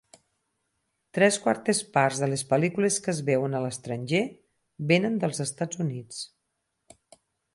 Tres 1.17 1.35
quartes 1.43 1.81
parts 1.97 2.21
de 2.23 2.29
les 2.31 2.43
pel·lícules 2.53 2.97
que 3.07 3.13
es 3.13 3.21
veuen 3.27 3.57
a 3.57 3.61
l'estranger 3.65 4.23
vénen 4.93 5.23
dels 5.25 5.43
Estats 5.49 5.83
Units. 5.89 6.25